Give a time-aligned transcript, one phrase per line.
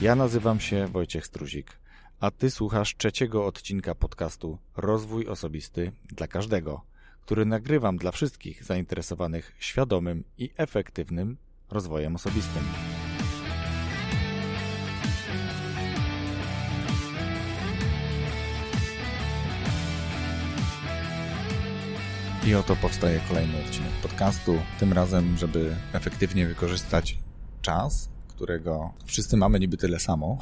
[0.00, 1.78] Ja nazywam się Wojciech Struzik,
[2.20, 6.82] a ty słuchasz trzeciego odcinka podcastu Rozwój Osobisty dla Każdego,
[7.20, 11.36] który nagrywam dla wszystkich zainteresowanych świadomym i efektywnym
[11.70, 12.62] rozwojem osobistym.
[22.46, 24.58] I oto powstaje kolejny odcinek podcastu.
[24.80, 27.18] Tym razem, żeby efektywnie wykorzystać
[27.62, 30.38] czas, którego wszyscy mamy niby tyle samo,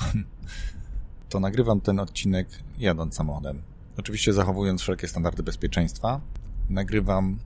[1.28, 3.62] to nagrywam ten odcinek jadąc samochodem.
[3.98, 6.20] Oczywiście zachowując wszelkie standardy bezpieczeństwa,
[6.70, 7.38] nagrywam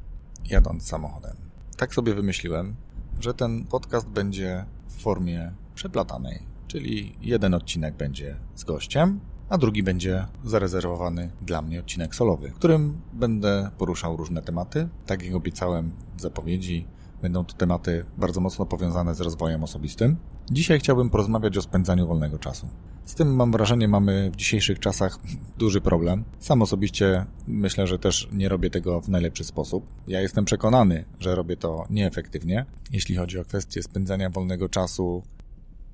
[0.50, 1.36] jadąc samochodem.
[1.76, 2.74] Tak sobie wymyśliłem,
[3.20, 9.82] że ten podcast będzie w formie przeplatanej, czyli jeden odcinek będzie z gościem, a drugi
[9.82, 14.88] będzie zarezerwowany dla mnie odcinek solowy, w którym będę poruszał różne tematy.
[15.06, 16.86] Tak jak obiecałem w zapowiedzi,
[17.22, 20.16] będą to tematy bardzo mocno powiązane z rozwojem osobistym.
[20.50, 22.68] Dzisiaj chciałbym porozmawiać o spędzaniu wolnego czasu.
[23.04, 25.18] Z tym mam wrażenie, mamy w dzisiejszych czasach
[25.58, 26.24] duży problem.
[26.38, 29.86] Sam osobiście myślę, że też nie robię tego w najlepszy sposób.
[30.06, 35.22] Ja jestem przekonany, że robię to nieefektywnie, jeśli chodzi o kwestię spędzania wolnego czasu.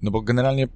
[0.02, 0.68] No bo generalnie,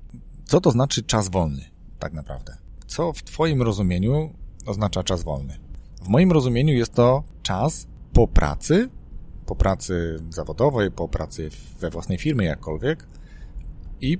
[0.44, 1.64] co to znaczy czas wolny,
[1.98, 2.56] tak naprawdę?
[2.86, 4.31] Co w Twoim rozumieniu
[4.66, 5.58] oznacza czas wolny?
[6.03, 8.88] W moim rozumieniu jest to czas po pracy,
[9.47, 13.06] po pracy zawodowej, po pracy we własnej firmie, jakkolwiek,
[14.00, 14.19] i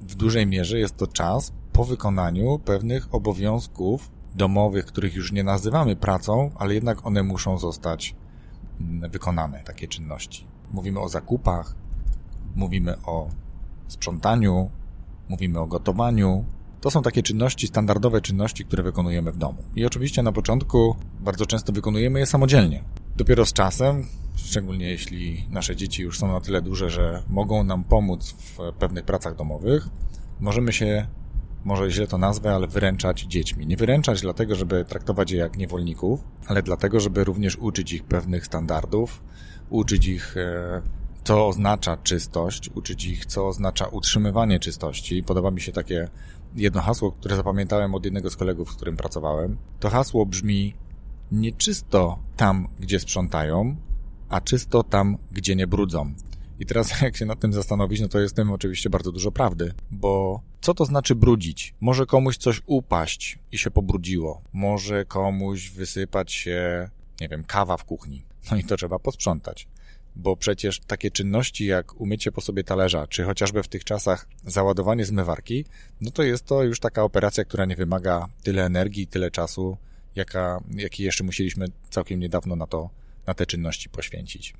[0.00, 5.96] w dużej mierze jest to czas po wykonaniu pewnych obowiązków domowych, których już nie nazywamy
[5.96, 8.14] pracą, ale jednak one muszą zostać
[8.80, 10.44] mm, wykonane, takie czynności.
[10.72, 11.74] Mówimy o zakupach,
[12.56, 13.28] mówimy o
[13.88, 14.70] sprzątaniu,
[15.28, 16.44] mówimy o gotowaniu.
[16.80, 19.62] To są takie czynności, standardowe czynności, które wykonujemy w domu.
[19.76, 22.84] I oczywiście na początku bardzo często wykonujemy je samodzielnie.
[23.18, 27.84] Dopiero z czasem, szczególnie jeśli nasze dzieci już są na tyle duże, że mogą nam
[27.84, 29.88] pomóc w pewnych pracach domowych,
[30.40, 31.06] możemy się,
[31.64, 33.66] może źle to nazwę, ale wyręczać dziećmi.
[33.66, 38.46] Nie wyręczać dlatego, żeby traktować je jak niewolników, ale dlatego, żeby również uczyć ich pewnych
[38.46, 39.22] standardów,
[39.70, 40.82] uczyć ich e,
[41.24, 45.22] co oznacza czystość, uczyć ich, co oznacza utrzymywanie czystości.
[45.22, 46.08] Podoba mi się takie
[46.56, 49.56] jedno hasło, które zapamiętałem od jednego z kolegów, z którym pracowałem.
[49.80, 50.74] To hasło brzmi
[51.32, 53.76] nie czysto tam, gdzie sprzątają,
[54.28, 56.14] a czysto tam, gdzie nie brudzą.
[56.58, 59.72] I teraz jak się nad tym zastanowić, no to jest tym oczywiście bardzo dużo prawdy,
[59.90, 61.74] bo co to znaczy brudzić?
[61.80, 64.42] Może komuś coś upaść i się pobrudziło.
[64.52, 66.90] Może komuś wysypać się,
[67.20, 68.24] nie wiem, kawa w kuchni.
[68.50, 69.68] No i to trzeba posprzątać.
[70.16, 75.04] Bo przecież takie czynności jak umycie po sobie talerza, czy chociażby w tych czasach załadowanie
[75.04, 75.64] zmywarki,
[76.00, 79.76] no to jest to już taka operacja, która nie wymaga tyle energii, tyle czasu,
[80.18, 82.90] jaka, jaki jeszcze musieliśmy całkiem niedawno na to,
[83.26, 84.54] na te czynności poświęcić.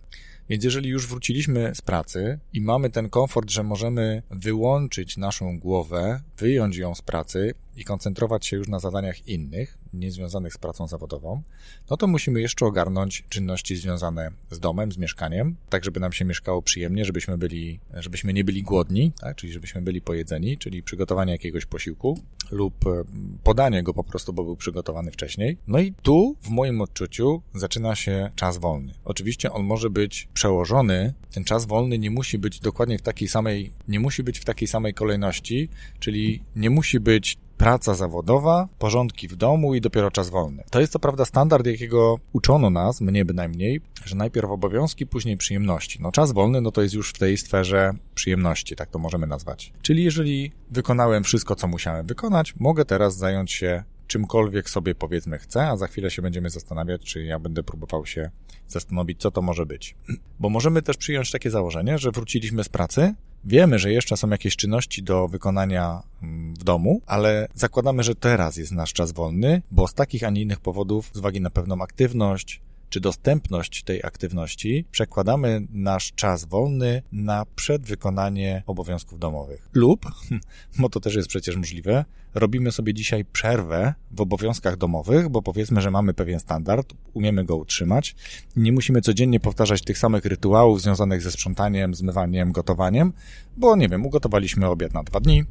[0.48, 6.20] Więc jeżeli już wróciliśmy z pracy i mamy ten komfort, że możemy wyłączyć naszą głowę,
[6.38, 11.42] wyjąć ją z pracy i koncentrować się już na zadaniach innych, niezwiązanych z pracą zawodową,
[11.91, 16.25] no to musimy jeszcze ogarnąć czynności związane z domem, z mieszkaniem, tak żeby nam się
[16.25, 19.36] mieszkało przyjemnie, żebyśmy byli, żebyśmy nie byli głodni, tak?
[19.36, 22.20] czyli żebyśmy byli pojedzeni, czyli przygotowanie jakiegoś posiłku
[22.50, 23.04] lub e,
[23.44, 25.59] podanie go po prostu, bo był przygotowany wcześniej.
[25.66, 28.94] No i tu, w moim odczuciu, zaczyna się czas wolny.
[29.04, 33.72] Oczywiście on może być przełożony, ten czas wolny nie musi być dokładnie w takiej samej,
[33.88, 35.69] nie musi być w takiej samej kolejności,
[35.99, 40.65] czyli nie musi być praca zawodowa, porządki w domu i dopiero czas wolny.
[40.71, 45.98] To jest co prawda standard, jakiego uczono nas, mnie bynajmniej, że najpierw obowiązki, później przyjemności.
[46.03, 49.72] No czas wolny, no to jest już w tej sferze przyjemności, tak to możemy nazwać.
[49.82, 55.69] Czyli jeżeli wykonałem wszystko, co musiałem wykonać, mogę teraz zająć się czymkolwiek sobie powiedzmy chcę,
[55.69, 58.30] a za chwilę się będziemy zastanawiać, czy ja będę próbował się
[58.69, 59.94] zastanowić, co to może być.
[60.41, 63.14] Bo możemy też przyjąć takie założenie, że wróciliśmy z pracy,
[63.44, 68.56] Wiemy, że jeszcze są jakieś czynności do wykonania mm, w domu, ale zakładamy, że teraz
[68.56, 71.82] jest nasz czas wolny, bo z takich, a nie innych powodów, z uwagi na pewną
[71.82, 79.68] aktywność, czy dostępność tej aktywności, przekładamy nasz czas wolny na przedwykonanie obowiązków domowych.
[79.72, 80.07] Lub,
[80.78, 82.04] bo to też jest przecież możliwe,
[82.34, 87.57] robimy sobie dzisiaj przerwę w obowiązkach domowych, bo powiedzmy, że mamy pewien standard, umiemy go
[87.57, 88.16] utrzymać,
[88.57, 93.12] nie musimy codziennie powtarzać tych samych rytuałów związanych ze sprzątaniem, zmywaniem, gotowaniem,
[93.57, 95.45] bo nie wiem, ugotowaliśmy obiad na dwa dni,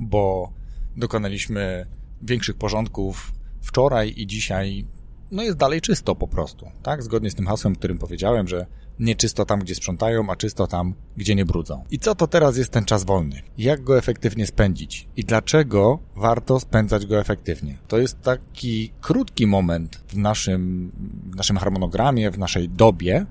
[0.00, 0.52] bo
[0.96, 1.86] dokonaliśmy
[2.22, 4.84] większych porządków wczoraj i dzisiaj
[5.30, 7.02] no jest dalej czysto po prostu, tak?
[7.02, 8.66] Zgodnie z tym hasłem, którym powiedziałem, że
[8.98, 11.84] nie czysto tam, gdzie sprzątają, a czysto tam, gdzie nie brudzą.
[11.90, 13.42] I co to teraz jest ten czas wolny?
[13.58, 15.08] Jak go efektywnie spędzić?
[15.16, 17.78] I dlaczego warto spędzać go efektywnie?
[17.88, 20.92] To jest taki krótki moment w naszym,
[21.32, 23.26] w naszym harmonogramie, w naszej dobie,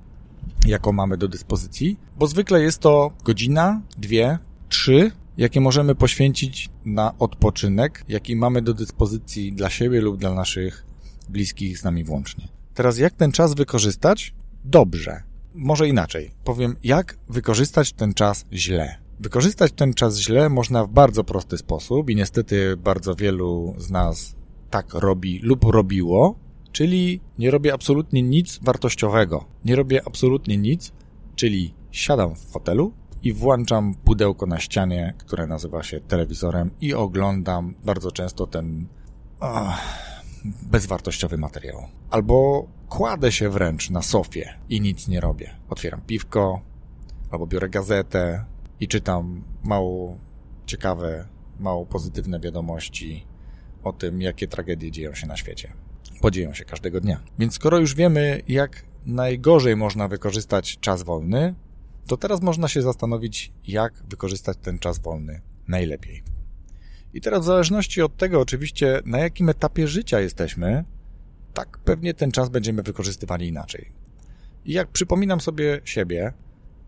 [0.66, 4.40] jaką mamy do dyspozycji, bo zwykle jest to godzina, dwie,
[4.70, 10.86] trzy, jakie możemy poświęcić na odpoczynek, jaki mamy do dyspozycji dla siebie lub dla naszych
[11.32, 12.48] bliskich z nami włącznie.
[12.74, 14.34] Teraz jak ten czas wykorzystać?
[14.66, 15.24] Dobrze.
[15.54, 16.32] Może inaczej.
[16.44, 18.98] Powiem, jak wykorzystać ten czas źle.
[19.20, 24.36] Wykorzystać ten czas źle można w bardzo prosty sposób i niestety bardzo wielu z nas
[24.70, 26.36] tak robi lub robiło,
[26.72, 29.46] czyli nie robię absolutnie nic wartościowego.
[29.66, 30.92] Nie robię absolutnie nic,
[31.36, 32.94] czyli siadam w fotelu
[33.24, 38.88] i włączam pudełko na ścianie, które nazywa się telewizorem i oglądam bardzo często ten
[39.40, 39.78] oh,
[40.62, 41.88] bezwartościowy materiał.
[42.10, 45.56] Albo kładę się wręcz na sofie i nic nie robię.
[45.70, 46.62] Otwieram piwko,
[47.32, 48.46] albo biorę gazetę
[48.80, 50.18] i czytam mało
[50.66, 51.28] ciekawe,
[51.60, 53.26] mało pozytywne wiadomości
[53.84, 55.74] o tym, jakie tragedie dzieją się na świecie.
[56.22, 57.20] Podzieją się każdego dnia.
[57.40, 61.56] Więc skoro już wiemy, jak najgorzej można wykorzystać czas wolny,
[62.08, 66.35] to teraz można się zastanowić, jak wykorzystać ten czas wolny najlepiej.
[67.16, 70.84] I teraz w zależności od tego oczywiście, na jakim etapie życia jesteśmy,
[71.54, 73.92] tak pewnie ten czas będziemy wykorzystywali inaczej.
[74.66, 76.34] I jak przypominam sobie siebie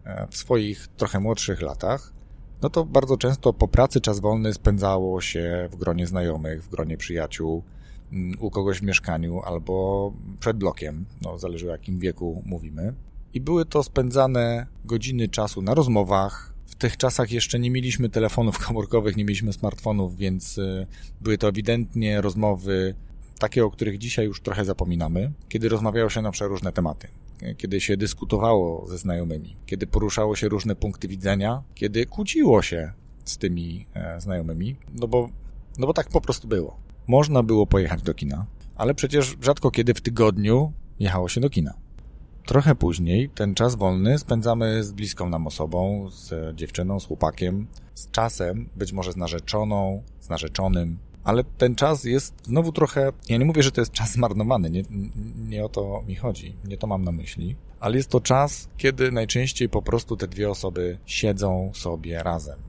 [0.03, 2.13] e, w swoich trochę młodszych latach,
[2.61, 6.97] no to bardzo często po pracy czas wolny spędzało się w gronie znajomych, w gronie
[6.97, 7.63] przyjaciół,
[8.11, 12.93] mm, u kogoś w mieszkaniu albo przed blokiem, no zależy o jakim wieku mówimy.
[13.33, 16.56] I były to spędzane godziny czasu na rozmowach.
[16.77, 20.87] Tych czasach jeszcze nie mieliśmy telefonów komórkowych, nie mieliśmy smartfonów, więc y,
[21.21, 22.95] były to ewidentnie rozmowy
[23.39, 27.07] takie, o których dzisiaj już trochę zapominamy, kiedy rozmawiało się na przeróżne tematy
[27.57, 32.91] kiedy się dyskutowało ze znajomymi, kiedy poruszało się różne punkty widzenia, kiedy kłóciło się
[33.25, 35.29] z tymi e, znajomymi, no bo,
[35.77, 36.77] no bo tak po prostu było.
[37.07, 38.45] Można było pojechać do kina,
[38.75, 41.73] ale przecież rzadko kiedy w tygodniu jechało się do kina.
[42.47, 48.11] Trochę później ten czas wolny spędzamy z bliską nam osobą, z dziewczyną, z chłopakiem, z
[48.11, 53.45] czasem, być może z narzeczoną, z narzeczonym, ale ten czas jest znowu trochę, ja nie
[53.45, 54.83] mówię, że to jest czas zmarnowany, nie,
[55.49, 59.11] nie o to mi chodzi, nie to mam na myśli, ale jest to czas, kiedy
[59.11, 62.59] najczęściej po prostu te dwie osoby siedzą sobie razem,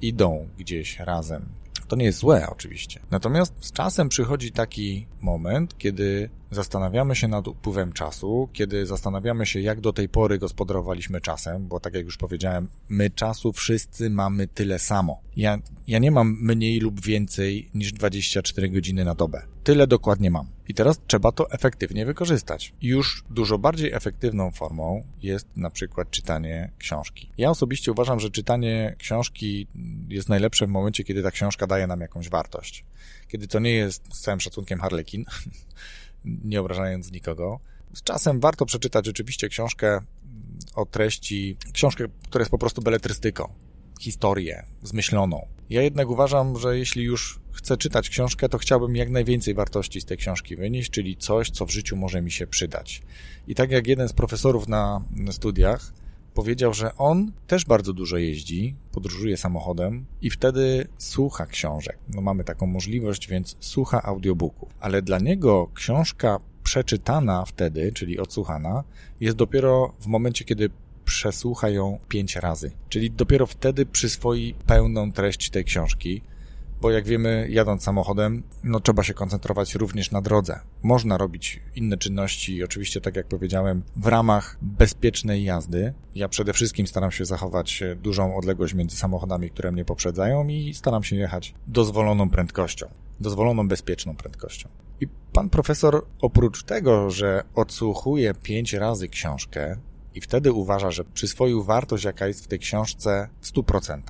[0.00, 1.46] idą gdzieś razem,
[1.88, 3.00] to nie jest złe, oczywiście.
[3.10, 9.60] Natomiast z czasem przychodzi taki moment, kiedy zastanawiamy się nad upływem czasu, kiedy zastanawiamy się,
[9.60, 14.48] jak do tej pory gospodarowaliśmy czasem, bo tak jak już powiedziałem, my czasu wszyscy mamy
[14.48, 15.20] tyle samo.
[15.36, 19.42] Ja, ja nie mam mniej lub więcej niż 24 godziny na dobę.
[19.64, 20.55] Tyle dokładnie mam.
[20.68, 22.74] I teraz trzeba to efektywnie wykorzystać.
[22.82, 27.30] Już dużo bardziej efektywną formą jest na przykład czytanie książki.
[27.38, 29.66] Ja osobiście uważam, że czytanie książki
[30.08, 32.84] jest najlepsze w momencie, kiedy ta książka daje nam jakąś wartość.
[33.28, 35.24] Kiedy to nie jest z całym szacunkiem harlekin,
[36.24, 37.60] nie obrażając nikogo.
[37.94, 40.00] Z czasem warto przeczytać rzeczywiście książkę
[40.74, 43.52] o treści, książkę, która jest po prostu beletrystyką,
[44.00, 45.46] historię zmyśloną.
[45.70, 50.04] Ja jednak uważam, że jeśli już chcę czytać książkę, to chciałbym jak najwięcej wartości z
[50.04, 53.02] tej książki wynieść, czyli coś, co w życiu może mi się przydać.
[53.48, 55.92] I tak jak jeden z profesorów na studiach
[56.34, 61.98] powiedział, że on też bardzo dużo jeździ, podróżuje samochodem i wtedy słucha książek.
[62.14, 64.74] No mamy taką możliwość, więc słucha audiobooków.
[64.80, 68.84] Ale dla niego książka przeczytana wtedy, czyli odsłuchana,
[69.20, 70.70] jest dopiero w momencie, kiedy
[71.06, 72.70] przesłucha ją pięć razy.
[72.88, 76.22] Czyli dopiero wtedy przyswoi pełną treść tej książki
[76.80, 80.60] bo jak wiemy, jadąc samochodem, no trzeba się koncentrować również na drodze.
[80.82, 85.94] Można robić inne czynności, oczywiście, tak jak powiedziałem, w ramach bezpiecznej jazdy.
[86.14, 91.04] Ja przede wszystkim staram się zachować dużą odległość między samochodami, które mnie poprzedzają i staram
[91.04, 92.86] się jechać dozwoloną prędkością,
[93.20, 94.68] dozwoloną bezpieczną prędkością.
[95.00, 99.76] I pan profesor, oprócz tego, że odsłuchuje pięć razy książkę
[100.16, 104.00] i wtedy uważa, że przyswoił wartość, jaka jest w tej książce w 100%,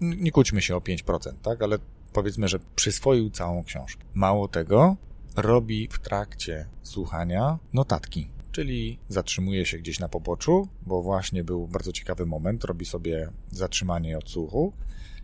[0.00, 1.62] nie kłóćmy się o 5%, tak?
[1.62, 1.78] Ale
[2.12, 4.04] powiedzmy, że przyswoił całą książkę.
[4.14, 4.96] Mało tego,
[5.36, 8.28] robi w trakcie słuchania notatki.
[8.52, 14.18] Czyli zatrzymuje się gdzieś na poboczu, bo właśnie był bardzo ciekawy moment, robi sobie zatrzymanie
[14.18, 14.72] odsłuchu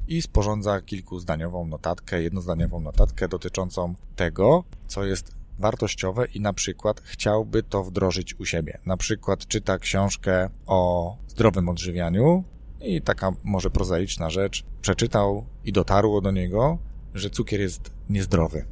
[0.09, 7.63] i sporządza kilkuzdaniową notatkę, jednozdaniową notatkę dotyczącą tego, co jest wartościowe i na przykład chciałby
[7.63, 8.79] to wdrożyć u siebie.
[8.87, 12.45] Na przykład czyta książkę o zdrowym odżywianiu
[12.81, 16.79] i taka może prozaiczna rzecz, przeczytał i dotarło do niego,
[17.15, 18.65] że cukier jest niezdrowy.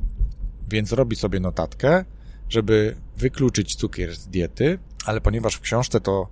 [0.68, 2.04] Więc robi sobie notatkę,
[2.48, 6.28] żeby wykluczyć cukier z diety, ale ponieważ w książce to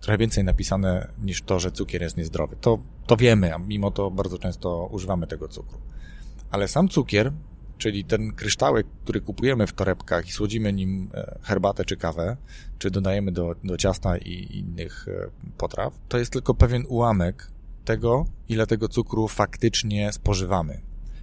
[0.00, 2.56] trochę więcej napisane niż to, że cukier jest niezdrowy.
[2.60, 5.78] To, to wiemy, a mimo to bardzo często używamy tego cukru.
[6.50, 7.32] Ale sam cukier
[7.82, 12.36] czyli ten kryształek, który kupujemy w torebkach i słodzimy nim e, herbatę czy kawę,
[12.78, 17.50] czy dodajemy do, do ciasta i innych e, potraw, to jest tylko pewien ułamek
[17.84, 20.80] tego, ile tego cukru faktycznie spożywamy.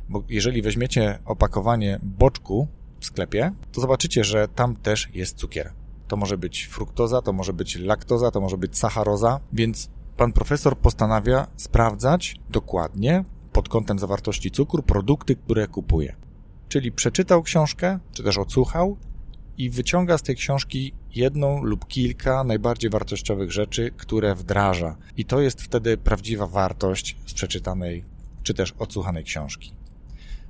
[0.10, 2.68] Bo jeżeli weźmiecie opakowanie boczku
[3.00, 5.74] w sklepie, to zobaczycie, że tam też jest cukier.
[6.08, 10.78] To może być fruktoza, to może być laktoza, to może być sacharoza, więc pan profesor
[10.78, 16.29] postanawia sprawdzać dokładnie pod kątem zawartości cukru produkty, które kupuje.
[16.70, 18.98] Czyli przeczytał książkę, czy też odsłuchał
[19.58, 24.98] i wyciąga z tej książki jedną lub kilka najbardziej wartościowych rzeczy, które wdraża.
[25.18, 28.04] I to jest wtedy prawdziwa wartość z przeczytanej
[28.44, 29.74] czy też odsłuchanej książki.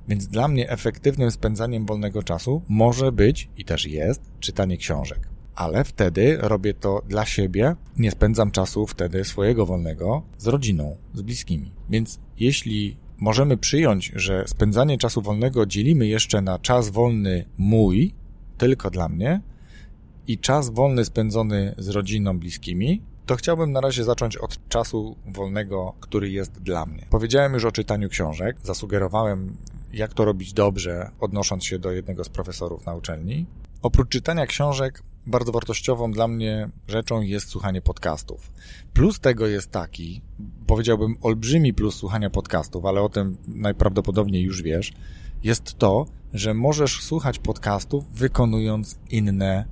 [0.08, 5.28] Więc dla mnie efektywnym spędzaniem wolnego czasu może być i też jest czytanie książek.
[5.54, 11.22] Ale wtedy robię to dla siebie, nie spędzam czasu wtedy swojego wolnego z rodziną, z
[11.22, 11.72] bliskimi.
[11.90, 18.14] Więc jeśli możemy przyjąć, że spędzanie czasu wolnego dzielimy jeszcze na czas wolny mój,
[18.58, 19.40] tylko dla mnie,
[20.26, 25.94] i czas wolny spędzony z rodziną, bliskimi, to chciałbym na razie zacząć od czasu wolnego,
[26.00, 27.06] który jest dla mnie.
[27.10, 29.56] Powiedziałem już o czytaniu książek, zasugerowałem,
[29.92, 33.46] jak to robić dobrze, odnosząc się do jednego z profesorów na uczelni.
[33.82, 38.52] Oprócz czytania książek, bardzo wartościową dla mnie rzeczą jest słuchanie podcastów.
[38.92, 40.20] Plus tego jest taki,
[40.66, 44.92] powiedziałbym olbrzymi plus słuchania podcastów, ale o tym najprawdopodobniej już wiesz,
[45.42, 49.64] jest to, że możesz słuchać podcastów wykonując inne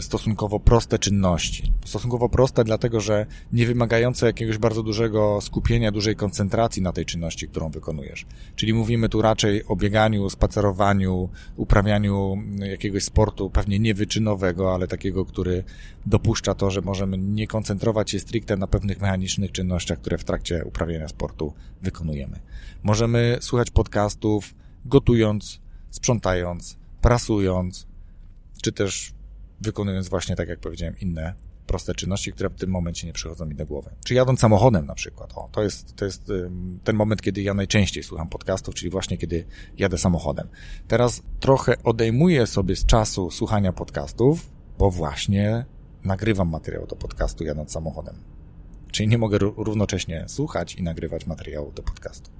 [0.00, 1.72] stosunkowo proste czynności.
[1.84, 7.48] Stosunkowo proste, dlatego że nie wymagające jakiegoś bardzo dużego skupienia, dużej koncentracji na tej czynności,
[7.48, 8.26] którą wykonujesz.
[8.56, 15.64] Czyli mówimy tu raczej o bieganiu, spacerowaniu, uprawianiu jakiegoś sportu, pewnie niewyczynowego, ale takiego, który
[16.06, 20.64] dopuszcza to, że możemy nie koncentrować się stricte na pewnych mechanicznych czynnościach, które w trakcie
[20.64, 22.40] uprawiania sportu wykonujemy.
[22.82, 25.60] Możemy słuchać podcastów gotując,
[25.90, 27.86] sprzątając, prasując,
[28.62, 29.12] czy też
[29.60, 31.34] wykonując właśnie, tak jak powiedziałem, inne
[31.66, 33.90] proste czynności, które w tym momencie nie przychodzą mi do głowy.
[34.04, 35.32] Czy jadąc samochodem na przykład.
[35.34, 36.32] O, to jest, to jest
[36.84, 39.44] ten moment, kiedy ja najczęściej słucham podcastów, czyli właśnie kiedy
[39.78, 40.48] jadę samochodem.
[40.88, 45.64] Teraz trochę odejmuję sobie z czasu słuchania podcastów, bo właśnie
[46.04, 48.14] nagrywam materiał do podcastu jadąc samochodem.
[48.92, 52.30] Czyli nie mogę równocześnie słuchać i nagrywać materiału do podcastu.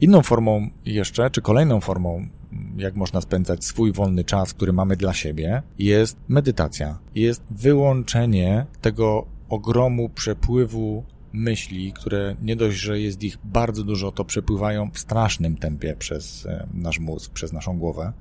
[0.00, 2.28] Inną formą jeszcze, czy kolejną formą
[2.76, 6.98] jak można spędzać swój wolny czas, który mamy dla siebie, jest medytacja.
[7.14, 14.24] Jest wyłączenie tego ogromu przepływu myśli, które nie dość, że jest ich bardzo dużo, to
[14.24, 18.12] przepływają w strasznym tempie przez e, nasz mózg, przez naszą głowę.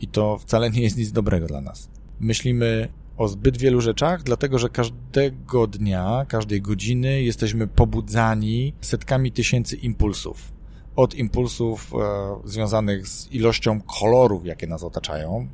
[0.00, 1.88] I to wcale nie jest nic dobrego dla nas.
[2.20, 9.76] Myślimy o zbyt wielu rzeczach, dlatego że każdego dnia, każdej godziny jesteśmy pobudzani setkami tysięcy
[9.76, 10.52] impulsów
[10.96, 15.48] od impulsów e, związanych z ilością kolorów, jakie nas otaczają.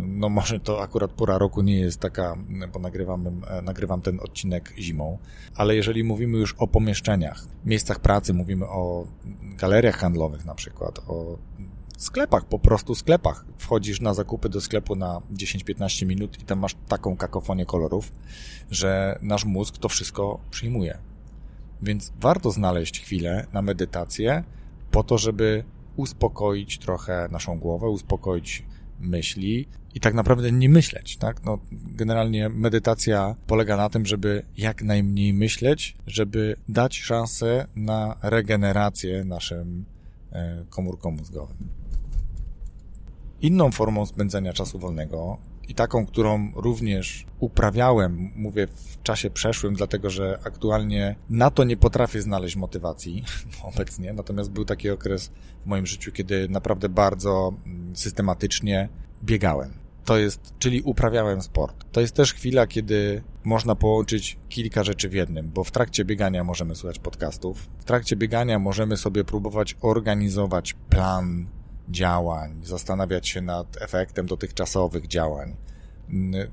[0.00, 2.36] No może to akurat pora roku nie jest taka,
[2.72, 5.18] bo nagrywam, e, nagrywam ten odcinek zimą,
[5.54, 9.06] ale jeżeli mówimy już o pomieszczeniach, miejscach pracy, mówimy o
[9.42, 11.38] galeriach handlowych na przykład, o
[11.96, 13.44] sklepach, po prostu sklepach.
[13.58, 18.12] Wchodzisz na zakupy do sklepu na 10-15 minut i tam masz taką kakofonię kolorów,
[18.70, 20.98] że nasz mózg to wszystko przyjmuje.
[21.82, 24.44] Więc warto znaleźć chwilę na medytację
[24.90, 25.64] po to, żeby
[25.96, 28.62] uspokoić trochę naszą głowę, uspokoić
[29.00, 31.44] myśli i tak naprawdę nie myśleć, tak?
[31.44, 39.24] No, generalnie medytacja polega na tym, żeby jak najmniej myśleć, żeby dać szansę na regenerację
[39.24, 39.84] naszym
[40.32, 41.56] e, komórkom mózgowym.
[43.40, 50.10] Inną formą spędzania czasu wolnego i taką, którą również uprawiałem, mówię w czasie przeszłym, dlatego
[50.10, 53.24] że aktualnie na to nie potrafię znaleźć motywacji
[53.74, 54.12] obecnie.
[54.12, 55.30] Natomiast był taki okres
[55.62, 58.88] w moim życiu, kiedy naprawdę bardzo mm, systematycznie
[59.24, 59.86] biegałem.
[60.04, 61.84] To jest, czyli uprawiałem sport.
[61.92, 66.44] To jest też chwila, kiedy można połączyć kilka rzeczy w jednym, bo w trakcie biegania
[66.44, 71.46] możemy słuchać podcastów, w trakcie biegania możemy sobie próbować organizować plan
[71.88, 75.56] działań, zastanawiać się nad efektem dotychczasowych działań,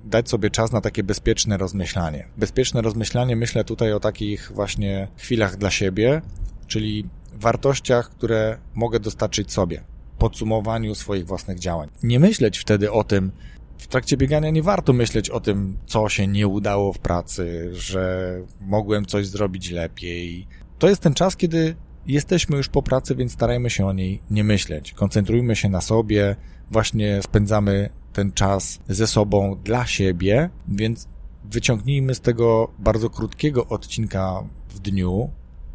[0.06, 2.28] dać sobie czas na takie bezpieczne rozmyślanie.
[2.38, 6.22] Bezpieczne rozmyślanie myślę tutaj o takich właśnie chwilach dla siebie,
[6.68, 9.84] czyli wartościach, które mogę dostarczyć sobie,
[10.18, 11.90] podsumowaniu swoich własnych działań.
[12.04, 13.32] Nie myśleć wtedy o tym,
[13.78, 18.36] w trakcie biegania nie warto myśleć o tym, co się nie udało w pracy, że
[18.62, 20.48] mogłem coś zrobić lepiej.
[20.80, 21.76] To jest ten czas, kiedy
[22.08, 24.94] Jesteśmy już po pracy, więc starajmy się o niej nie myśleć.
[24.94, 26.36] Koncentrujmy się na sobie,
[26.72, 31.08] właśnie spędzamy ten czas ze sobą dla siebie, więc
[31.44, 35.30] wyciągnijmy z tego bardzo krótkiego odcinka w dniu,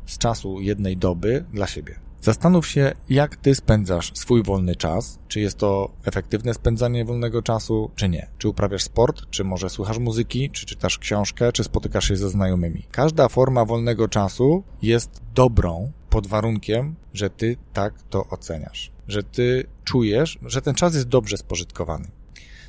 [0.07, 2.09] z czasu jednej doby dla siebie.
[2.21, 5.19] Zastanów się, jak ty spędzasz swój wolny czas.
[5.29, 8.29] Czy jest to efektywne spędzanie wolnego czasu, czy nie?
[8.39, 12.87] Czy uprawiasz sport, czy może słuchasz muzyki, czy czytasz książkę, czy spotykasz się ze znajomymi.
[12.91, 18.91] Każda forma wolnego czasu jest dobrą pod warunkiem, że ty tak to oceniasz.
[19.09, 22.09] Że ty czujesz, że ten czas jest dobrze spożytkowany.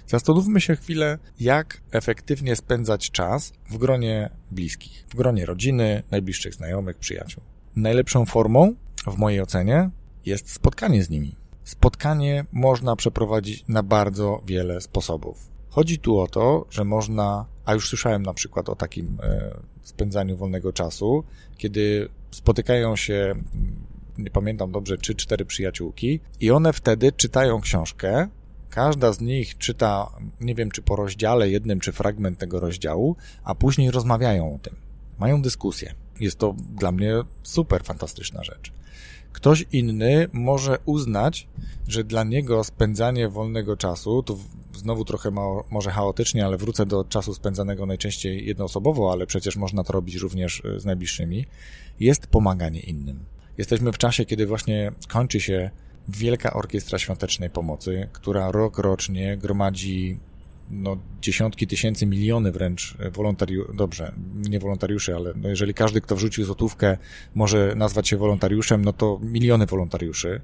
[0.08, 6.98] Zastanówmy się chwilę, jak efektywnie spędzać czas w gronie bliskich, w gronie rodziny, najbliższych znajomych,
[6.98, 7.44] przyjaciół.
[7.76, 8.76] Najlepszą formą,
[9.08, 9.90] w mojej ocenie,
[10.26, 11.36] jest spotkanie z nimi.
[11.64, 15.50] Spotkanie można przeprowadzić na bardzo wiele sposobów.
[15.70, 19.52] Chodzi tu o to, że można, a już słyszałem na przykład o takim e,
[19.84, 21.24] spędzaniu wolnego czasu,
[21.58, 23.44] kiedy spotykają się, mm,
[24.18, 28.28] nie pamiętam dobrze, czy cztery przyjaciółki, i one wtedy czytają książkę.
[28.70, 30.12] Każda z nich czyta,
[30.42, 34.76] nie wiem czy po rozdziale jednym, czy fragment tego rozdziału, a później rozmawiają o tym.
[35.20, 35.94] Mają dyskusję.
[36.20, 38.72] Jest to dla mnie super fantastyczna rzecz.
[39.34, 41.48] Ktoś inny może uznać,
[41.88, 44.38] że dla niego spędzanie wolnego czasu, to
[44.76, 49.84] znowu trochę ma, może chaotycznie, ale wrócę do czasu spędzanego najczęściej jednoosobowo, ale przecież można
[49.84, 51.46] to robić również e, z najbliższymi,
[52.00, 53.26] jest pomaganie innym.
[53.58, 55.70] Jesteśmy w czasie, kiedy właśnie kończy się
[56.08, 60.20] Wielka Orkiestra Świątecznej Pomocy, która rok rocznie gromadzi
[60.72, 64.12] no, dziesiątki tysięcy, miliony wręcz wolontariuszy, dobrze,
[64.50, 66.98] nie wolontariuszy, ale no jeżeli każdy, kto wrzucił złotówkę,
[67.36, 70.42] może nazwać się wolontariuszem, no to miliony wolontariuszy.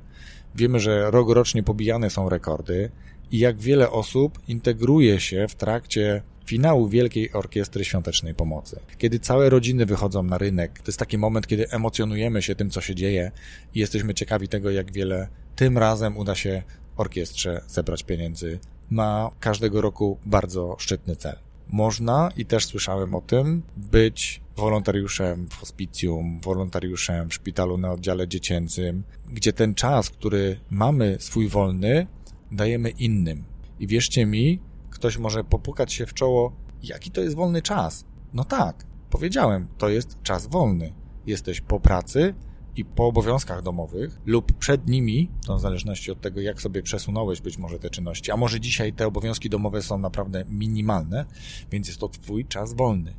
[0.55, 2.91] Wiemy, że rok rocznie pobijane są rekordy
[3.31, 8.79] i jak wiele osób integruje się w trakcie finału Wielkiej Orkiestry Świątecznej Pomocy.
[8.97, 12.81] Kiedy całe rodziny wychodzą na rynek, to jest taki moment, kiedy emocjonujemy się tym, co
[12.81, 13.31] się dzieje
[13.75, 16.63] i jesteśmy ciekawi tego, jak wiele tym razem uda się
[16.97, 21.35] orkiestrze zebrać pieniędzy ma każdego roku bardzo szczytny cel.
[21.69, 28.27] Można, i też słyszałem o tym, być wolontariuszem w hospicjum, wolontariuszem w szpitalu na oddziale
[28.27, 32.07] dziecięcym, gdzie ten czas, który mamy swój wolny,
[32.51, 33.43] dajemy innym.
[33.79, 36.51] I wierzcie mi, ktoś może popukać się w czoło,
[36.83, 38.05] jaki to jest wolny czas.
[38.33, 40.93] No tak, powiedziałem, to jest czas wolny.
[41.25, 42.33] Jesteś po pracy,
[42.75, 47.41] i po obowiązkach domowych lub przed nimi, to w zależności od tego, jak sobie przesunąłeś
[47.41, 51.25] być może te czynności, a może dzisiaj te obowiązki domowe są naprawdę minimalne,
[51.71, 53.13] więc jest to twój czas wolny.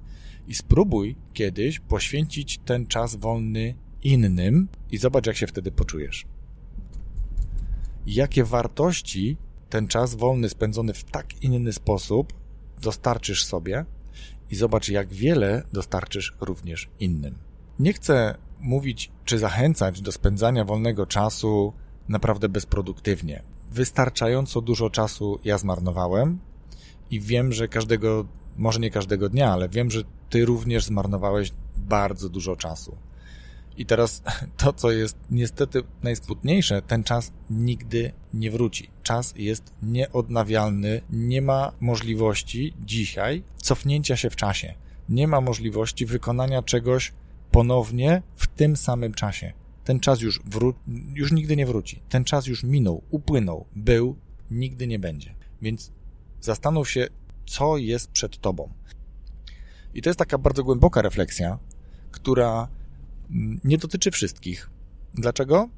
[0.49, 6.27] I spróbuj kiedyś poświęcić ten czas wolny innym i zobacz, jak się wtedy poczujesz.
[8.07, 9.37] Jakie wartości
[9.71, 12.33] ten czas wolny spędzony w tak inny sposób
[12.83, 13.85] dostarczysz sobie
[14.51, 17.35] i zobacz, jak wiele dostarczysz również innym.
[17.79, 21.73] Nie chcę mówić czy zachęcać do spędzania wolnego czasu
[22.09, 23.42] naprawdę bezproduktywnie.
[23.71, 26.38] Wystarczająco dużo czasu ja zmarnowałem
[27.11, 32.29] i wiem, że każdego, może nie każdego dnia, ale wiem, że ty również zmarnowałeś bardzo
[32.29, 32.97] dużo czasu.
[33.77, 34.23] I teraz
[34.57, 38.90] to, co jest niestety najsmutniejsze, ten czas nigdy nie wróci.
[39.03, 44.75] Czas jest nieodnawialny, nie ma możliwości dzisiaj cofnięcia się w czasie.
[45.09, 47.12] Nie ma możliwości wykonania czegoś
[47.57, 49.53] ponownie w tym samym czasie.
[49.85, 50.75] Ten czas już, wró-
[51.14, 52.03] już nigdy nie wróci.
[52.09, 54.16] Ten czas już minął, upłynął, był,
[54.51, 55.35] nigdy nie będzie.
[55.62, 55.90] Więc
[56.40, 57.07] zastanów się,
[57.47, 58.73] co jest przed tobą.
[59.95, 61.59] I to jest taka bardzo głęboka refleksja,
[62.11, 62.69] która
[63.31, 64.71] mm, nie dotyczy wszystkich.
[65.14, 65.69] Dlaczego?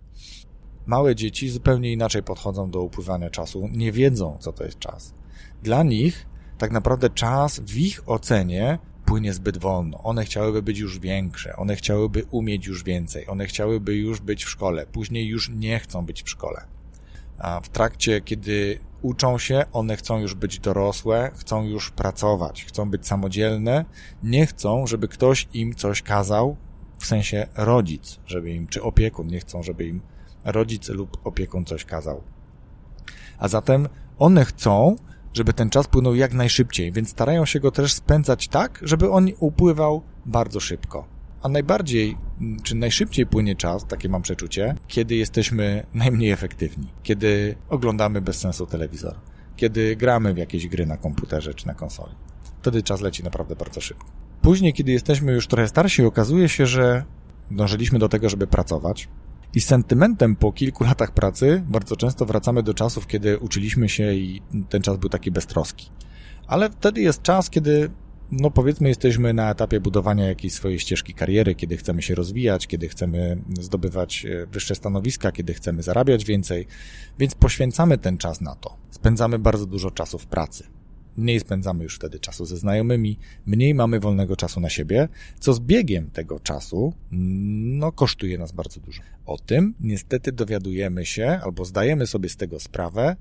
[0.87, 5.15] Małe dzieci zupełnie inaczej podchodzą do upływania czasu, nie wiedzą, co to jest czas.
[5.63, 6.27] Dla nich
[6.59, 10.03] tak naprawdę czas w ich ocenie płynie zbyt wolno.
[10.03, 14.51] One chciałyby być już większe, one chciałyby umieć już więcej, one chciałyby już być w
[14.51, 16.65] szkole, później już nie chcą być w szkole.
[17.39, 22.91] A w trakcie, kiedy uczą się, one chcą już być dorosłe, chcą już pracować, chcą
[22.91, 23.85] być samodzielne,
[24.23, 26.57] nie chcą, żeby ktoś im coś kazał,
[26.99, 30.01] w sensie rodzic, żeby im, czy opiekun, nie chcą, żeby im
[30.45, 32.23] rodzic lub opiekun coś kazał.
[33.39, 34.97] A zatem one chcą,
[35.35, 39.29] żeby ten czas płynął jak najszybciej, więc starają się go też spędzać tak, żeby on
[39.39, 41.05] upływał bardzo szybko.
[41.43, 42.17] A najbardziej,
[42.63, 48.67] czy najszybciej płynie czas, takie mam przeczucie, kiedy jesteśmy najmniej efektywni, kiedy oglądamy bez sensu
[48.67, 49.15] telewizor,
[49.57, 52.15] kiedy gramy w jakieś gry na komputerze czy na konsoli.
[52.61, 54.07] Wtedy czas leci naprawdę bardzo szybko.
[54.43, 57.05] Później, kiedy jesteśmy już trochę starsi, okazuje się, że
[57.51, 59.09] dążyliśmy do tego, żeby pracować,
[59.55, 64.43] i sentymentem po kilku latach pracy bardzo często wracamy do czasów, kiedy uczyliśmy się i
[64.69, 65.91] ten czas był taki beztroski.
[66.47, 67.91] Ale wtedy jest czas, kiedy
[68.33, 72.89] no powiedzmy jesteśmy na etapie budowania jakiejś swojej ścieżki kariery, kiedy chcemy się rozwijać, kiedy
[72.89, 76.67] chcemy zdobywać e, wyższe stanowiska, kiedy chcemy zarabiać więcej,
[77.19, 78.77] więc poświęcamy ten czas na to.
[78.91, 80.78] Spędzamy bardzo dużo czasu w pracy.
[81.19, 85.09] Mniej spędzamy już wtedy czasu ze znajomymi, mniej mamy wolnego czasu na siebie,
[85.41, 89.03] co z biegiem tego czasu, no, kosztuje nas bardzo dużo.
[89.27, 93.17] O tym niestety dowiadujemy się, albo zdajemy sobie z tego sprawę,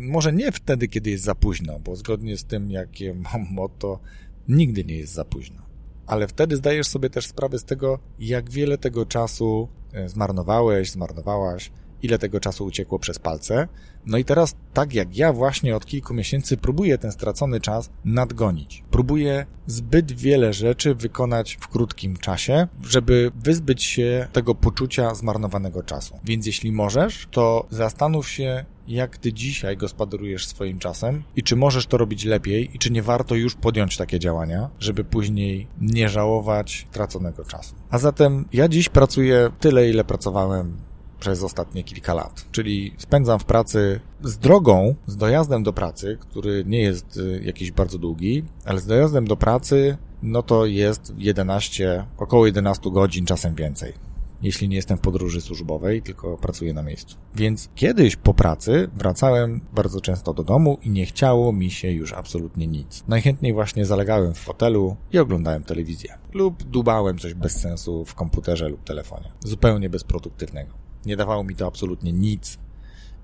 [0.00, 4.00] może nie wtedy, kiedy jest za późno, bo zgodnie z tym, jakie mam motto,
[4.48, 5.62] nigdy nie jest za późno.
[6.06, 11.70] Ale wtedy zdajesz sobie też sprawę z tego, jak wiele tego czasu e, zmarnowałeś, zmarnowałaś,
[12.04, 13.68] ile tego czasu uciekło przez palce.
[14.06, 18.84] No i teraz, tak jak ja właśnie od kilku miesięcy próbuję ten stracony czas nadgonić.
[18.90, 26.18] Próbuję zbyt wiele rzeczy wykonać w krótkim czasie, żeby wyzbyć się tego poczucia zmarnowanego czasu.
[26.24, 31.86] Więc jeśli możesz, to zastanów się, jak ty dzisiaj gospodarujesz swoim czasem i czy możesz
[31.86, 36.86] to robić lepiej i czy nie warto już podjąć takie działania, żeby później nie żałować
[36.92, 37.74] traconego czasu.
[37.90, 40.76] A zatem ja dziś pracuję tyle, ile pracowałem
[41.20, 42.44] przez ostatnie kilka lat.
[42.52, 47.72] Czyli spędzam w pracy z drogą, z dojazdem do pracy, który nie jest y, jakiś
[47.72, 53.54] bardzo długi, ale z dojazdem do pracy, no to jest 11, około 11 godzin, czasem
[53.54, 53.92] więcej.
[54.42, 57.16] Jeśli nie jestem w podróży służbowej, tylko pracuję na miejscu.
[57.34, 62.12] Więc kiedyś po pracy wracałem bardzo często do domu i nie chciało mi się już
[62.12, 63.04] absolutnie nic.
[63.08, 66.18] Najchętniej właśnie zalegałem w fotelu i oglądałem telewizję.
[66.32, 69.32] Lub dubałem coś bez sensu w komputerze lub telefonie.
[69.44, 70.83] Zupełnie bezproduktywnego.
[71.06, 72.58] Nie dawało mi to absolutnie nic.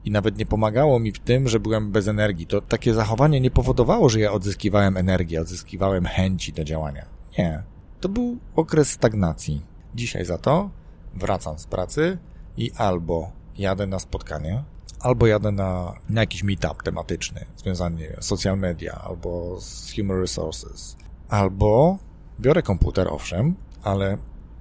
[0.04, 2.46] I nawet nie pomagało mi w tym, że byłem bez energii.
[2.46, 7.06] To takie zachowanie nie powodowało, że ja odzyskiwałem energię, odzyskiwałem chęci do działania.
[7.38, 7.62] Nie.
[8.00, 9.62] To był okres stagnacji.
[9.94, 10.70] Dzisiaj za to
[11.14, 12.18] wracam z pracy
[12.56, 14.64] i albo jadę na spotkanie,
[15.00, 20.96] albo jadę na, na jakiś meetup tematyczny związany z social media albo z human resources,
[21.28, 21.98] albo
[22.40, 24.18] biorę komputer, owszem, ale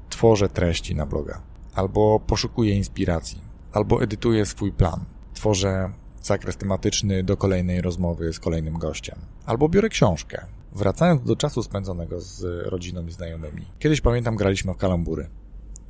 [0.09, 1.48] tworzę treści na bloga
[1.79, 5.89] albo poszukuję inspiracji, albo edytuję swój plan, tworzę
[6.21, 10.45] zakres tematyczny do kolejnej rozmowy z kolejnym gościem, albo biorę książkę.
[10.71, 13.65] Wracając do czasu spędzonego z rodziną i znajomymi.
[13.79, 15.29] Kiedyś pamiętam, graliśmy w kalambury.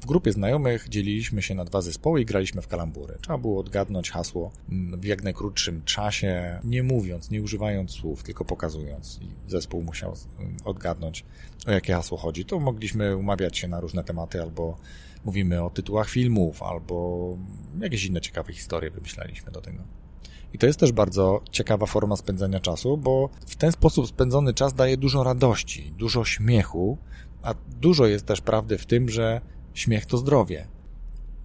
[0.02, 3.18] W grupie znajomych dzieliliśmy się na dwa zespoły i graliśmy w kalambury.
[3.22, 4.52] Trzeba było odgadnąć hasło
[4.98, 9.20] w jak najkrótszym czasie, nie mówiąc, nie używając słów, tylko pokazując.
[9.22, 10.14] I zespół musiał
[10.66, 11.26] odgadnąć,
[11.68, 12.46] o jakie hasło chodzi.
[12.46, 14.78] To mogliśmy umawiać się na różne tematy albo
[15.26, 17.38] mówimy o tytułach filmów albo
[17.80, 19.84] jakieś inne ciekawe historie wymyślaliśmy do tego.
[20.54, 24.74] I to jest też bardzo ciekawa forma spędzania czasu, bo w ten sposób spędzony czas
[24.74, 26.98] daje dużo radości, dużo śmiechu,
[27.42, 29.42] a dużo jest też prawdy w tym, że
[29.74, 30.68] śmiech to zdrowie.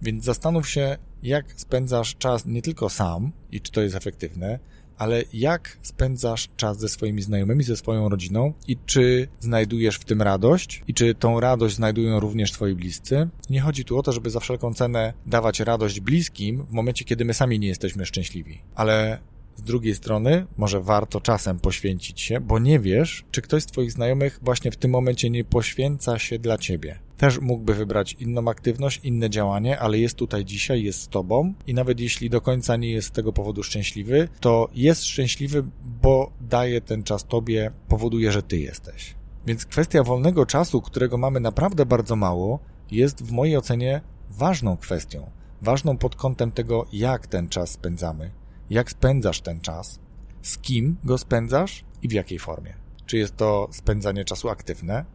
[0.01, 4.59] Więc zastanów się, jak spędzasz czas nie tylko sam i czy to jest efektywne,
[4.97, 8.53] ale jak spędzasz czas ze swoimi znajomymi, ze swoją rodziną?
[8.67, 10.83] I czy znajdujesz w tym radość?
[10.87, 13.27] I czy tą radość znajdują również twoi bliscy.
[13.49, 17.25] Nie chodzi tu o to, żeby za wszelką cenę dawać radość bliskim w momencie, kiedy
[17.25, 19.19] my sami nie jesteśmy szczęśliwi, ale
[19.55, 23.91] z drugiej strony, może warto czasem poświęcić się, bo nie wiesz, czy ktoś z Twoich
[23.91, 26.99] znajomych właśnie w tym momencie nie poświęca się dla Ciebie.
[27.17, 31.73] Też mógłby wybrać inną aktywność, inne działanie, ale jest tutaj dzisiaj, jest z Tobą i
[31.73, 35.63] nawet jeśli do końca nie jest z tego powodu szczęśliwy, to jest szczęśliwy,
[36.01, 39.15] bo daje ten czas Tobie, powoduje, że Ty jesteś.
[39.47, 42.59] Więc kwestia wolnego czasu, którego mamy naprawdę bardzo mało,
[42.91, 45.29] jest w mojej ocenie ważną kwestią.
[45.61, 48.31] Ważną pod kątem tego, jak ten czas spędzamy
[48.69, 49.99] jak spędzasz ten czas,
[50.41, 52.73] z kim go spędzasz i w jakiej formie.
[53.05, 55.05] Czy jest to spędzanie czasu aktywne,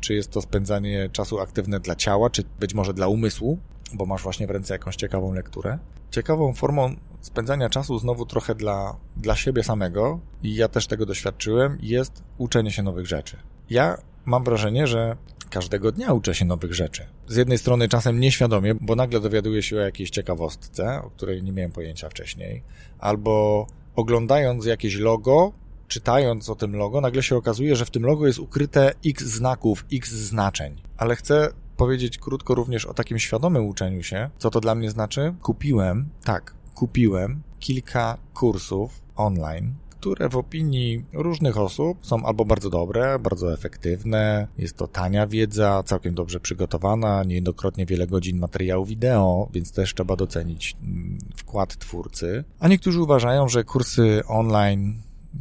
[0.00, 3.58] czy jest to spędzanie czasu aktywne dla ciała, czy być może dla umysłu,
[3.94, 5.78] bo masz właśnie w ręce jakąś ciekawą lekturę.
[6.10, 11.78] Ciekawą formą spędzania czasu znowu trochę dla, dla siebie samego, i ja też tego doświadczyłem,
[11.80, 13.36] jest uczenie się nowych rzeczy.
[13.70, 15.16] Ja mam wrażenie, że
[15.52, 17.06] każdego dnia uczę się nowych rzeczy.
[17.28, 21.52] Z jednej strony czasem nieświadomie, bo nagle dowiaduję się o jakiejś ciekawostce, o której nie
[21.52, 22.62] miałem pojęcia wcześniej,
[22.98, 25.52] albo oglądając jakieś logo,
[25.88, 29.84] czytając o tym logo, nagle się okazuje, że w tym logo jest ukryte x znaków,
[29.92, 30.82] x znaczeń.
[30.96, 34.30] Ale chcę powiedzieć krótko również o takim świadomym uczeniu się.
[34.38, 35.34] Co to dla mnie znaczy?
[35.42, 43.18] Kupiłem, tak, kupiłem kilka kursów online które w opinii różnych osób są albo bardzo dobre,
[43.18, 49.72] bardzo efektywne, jest to tania wiedza, całkiem dobrze przygotowana, niejednokrotnie wiele godzin materiału wideo, więc
[49.72, 52.44] też trzeba docenić mm, wkład twórcy.
[52.60, 54.94] A niektórzy uważają, że kursy online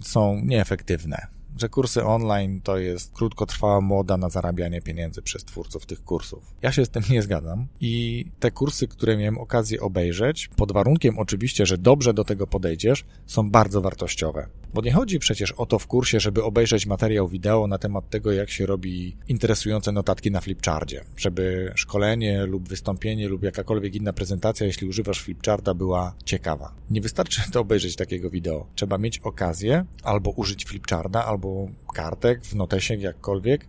[0.04, 1.28] są nieefektywne
[1.62, 6.44] że kursy online to jest krótkotrwała moda na zarabianie pieniędzy przez twórców tych kursów.
[6.62, 11.20] Ja się z tym nie zgadzam i te kursy, które miałem okazję obejrzeć, pod warunkiem
[11.20, 14.48] oczywiście, że dobrze do tego podejdziesz, są bardzo wartościowe.
[14.74, 18.32] Bo nie chodzi przecież o to w kursie, żeby obejrzeć materiał wideo na temat tego,
[18.32, 24.66] jak się robi interesujące notatki na flipchardzie, żeby szkolenie lub wystąpienie lub jakakolwiek inna prezentacja,
[24.66, 26.74] jeśli używasz flipcharda, była ciekawa.
[26.90, 28.68] Nie wystarczy to obejrzeć takiego wideo.
[28.76, 31.51] Trzeba mieć okazję albo użyć flipcharda, albo
[31.94, 33.66] kartek w notesie, jakkolwiek,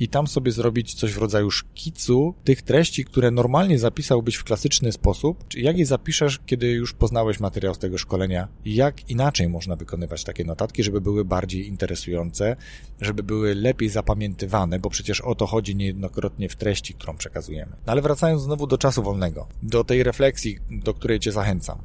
[0.00, 4.92] i tam sobie zrobić coś w rodzaju szkicu tych treści, które normalnie zapisałbyś w klasyczny
[4.92, 10.24] sposób, jak je zapiszesz, kiedy już poznałeś materiał z tego szkolenia jak inaczej można wykonywać
[10.24, 12.56] takie notatki, żeby były bardziej interesujące,
[13.00, 17.72] żeby były lepiej zapamiętywane, bo przecież o to chodzi niejednokrotnie w treści, którą przekazujemy.
[17.86, 21.78] No ale wracając znowu do czasu wolnego, do tej refleksji, do której cię zachęcam.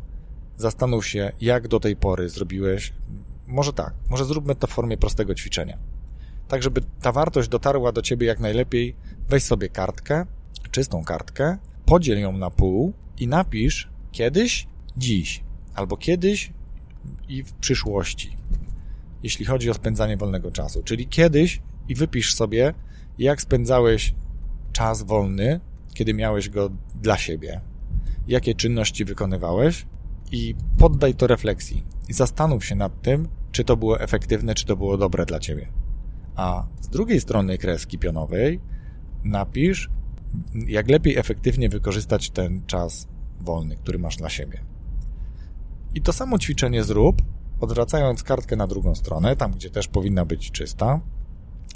[0.58, 2.94] Zastanów się, jak do tej pory zrobiłeś.
[3.48, 5.78] Może tak, może zróbmy to w formie prostego ćwiczenia.
[6.48, 8.96] Tak żeby ta wartość dotarła do ciebie jak najlepiej,
[9.30, 10.26] weź sobie kartkę,
[10.72, 15.44] czystą kartkę, podziel ją na pół i napisz kiedyś, dziś,
[15.76, 16.54] albo kiedyś
[17.28, 18.38] i w przyszłości,
[19.24, 20.84] jeśli chodzi o spędzanie wolnego czasu.
[20.84, 22.74] Czyli kiedyś i wypisz sobie,
[23.20, 24.14] jak spędzałeś
[24.72, 25.60] czas wolny,
[25.94, 26.70] kiedy miałeś go
[27.02, 27.62] dla siebie,
[28.28, 29.86] jakie czynności wykonywałeś
[30.32, 31.84] i poddaj to refleksji.
[32.10, 35.68] I zastanów się nad tym, czy to było efektywne, czy to było dobre dla ciebie
[36.36, 38.60] a z drugiej strony kreski pionowej
[39.24, 39.90] napisz,
[40.68, 43.08] jak lepiej efektywnie wykorzystać ten czas
[43.42, 44.60] wolny, który masz dla siebie.
[45.96, 47.22] I to samo ćwiczenie zrób,
[47.60, 51.00] odwracając kartkę na drugą stronę, tam gdzie też powinna być czysta,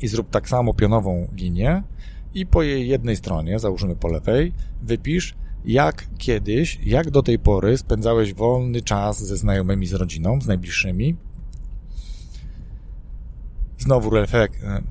[0.02, 1.84] i zrób tak samo pionową linię
[2.34, 7.78] i po jej jednej stronie, załóżmy po lewej, wypisz, jak kiedyś, jak do tej pory
[7.78, 11.15] spędzałeś wolny czas ze znajomymi, z rodziną, z najbliższymi,
[13.78, 14.82] Znowu, reflek- e,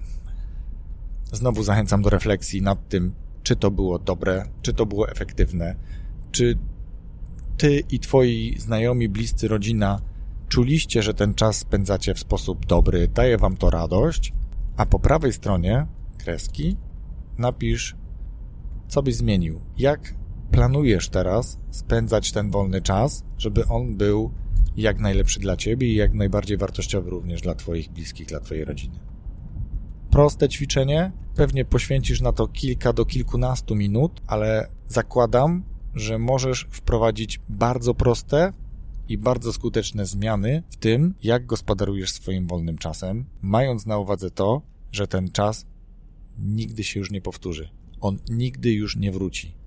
[1.33, 5.77] znowu zachęcam do refleksji nad tym, czy to było dobre, czy to było efektywne,
[6.33, 6.59] czy
[7.57, 10.01] ty i twoi znajomi, bliscy, rodzina
[10.49, 14.33] czuliście, że ten czas spędzacie w sposób dobry, daje wam to radość,
[14.77, 15.87] a po prawej stronie
[16.19, 16.77] kreski
[17.39, 17.97] napisz,
[18.89, 20.15] co byś zmienił, jak
[20.55, 24.31] planujesz teraz spędzać ten wolny czas, żeby on był
[24.77, 28.99] jak najlepszy dla ciebie i jak najbardziej wartościowy również dla twoich bliskich, dla twojej rodziny.
[30.11, 35.65] Proste ćwiczenie, pewnie poświęcisz na to kilka do kilkunastu minut, ale zakładam,
[35.95, 38.53] że możesz wprowadzić bardzo proste
[39.09, 44.63] i bardzo skuteczne zmiany w tym, jak gospodarujesz swoim wolnym czasem, mając na uwadze to,
[44.93, 45.67] że ten czas
[46.39, 47.69] nigdy się już nie powtórzy.
[48.01, 49.64] On nigdy już nie wróci.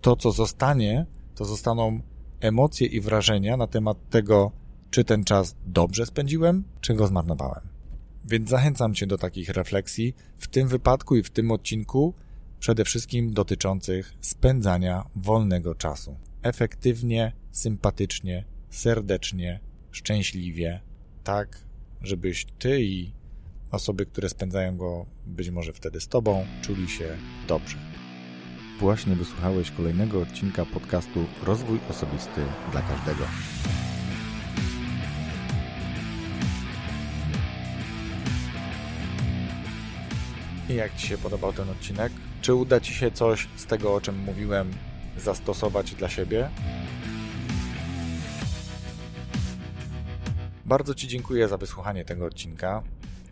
[0.00, 2.00] To, co zostanie, to zostaną
[2.40, 4.52] emocje i wrażenia na temat tego,
[4.90, 7.68] czy ten czas dobrze spędziłem, czy go zmarnowałem.
[8.24, 12.14] Więc zachęcam Cię do takich refleksji w tym wypadku i w tym odcinku,
[12.58, 16.16] przede wszystkim dotyczących spędzania wolnego czasu.
[16.42, 19.60] Efektywnie, sympatycznie, serdecznie,
[19.90, 20.80] szczęśliwie,
[21.24, 21.64] tak,
[22.02, 23.12] żebyś Ty i
[23.70, 27.16] osoby, które spędzają go być może wtedy z Tobą, czuli się
[27.48, 27.99] dobrze.
[28.80, 33.24] Właśnie wysłuchałeś kolejnego odcinka podcastu Rozwój Osobisty dla Każdego.
[40.68, 42.12] I jak Ci się podobał ten odcinek?
[42.42, 44.70] Czy uda Ci się coś z tego, o czym mówiłem,
[45.16, 46.48] zastosować dla siebie?
[50.64, 52.82] Bardzo Ci dziękuję za wysłuchanie tego odcinka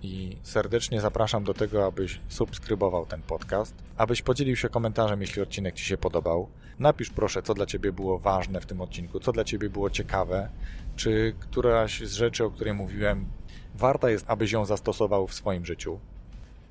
[0.03, 5.75] i serdecznie zapraszam do tego, abyś subskrybował ten podcast, abyś podzielił się komentarzem, jeśli odcinek
[5.75, 6.49] Ci się podobał.
[6.79, 10.49] Napisz proszę, co dla Ciebie było ważne w tym odcinku, co dla Ciebie było ciekawe,
[10.97, 13.27] czy któraś z rzeczy, o której mówiłem,
[13.75, 15.99] warta jest, abyś ją zastosował w swoim życiu.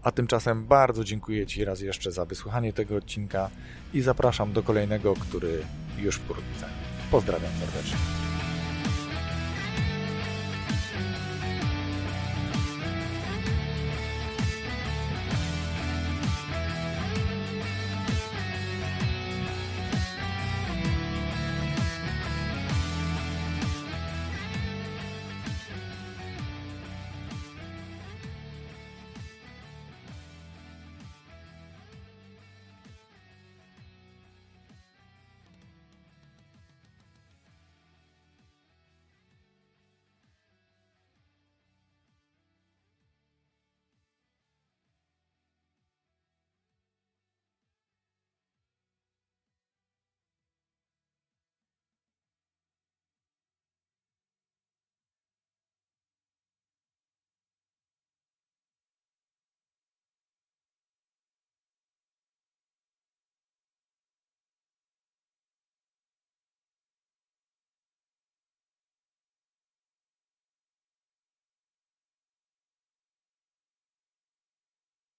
[0.04, 3.50] A tymczasem bardzo dziękuję Ci raz jeszcze za wysłuchanie tego odcinka
[3.94, 5.64] i zapraszam do kolejnego, który
[5.98, 6.66] już wkrótce.
[7.12, 8.27] Pozdrawiam serdecznie.